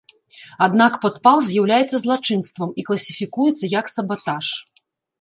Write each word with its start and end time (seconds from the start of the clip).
Аднак 0.65 0.97
падпал 1.03 1.37
з'яўляецца 1.49 2.01
злачынствам 2.05 2.75
і 2.79 2.89
класіфікуецца 2.91 3.73
як 3.79 3.85
сабатаж. 3.97 4.45